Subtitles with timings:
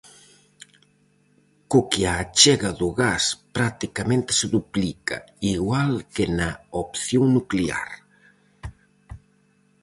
[1.69, 3.23] Co que a achega do gas
[3.57, 5.17] practicamente se duplica,
[5.55, 6.49] igual que na
[6.83, 7.89] opción nuclear.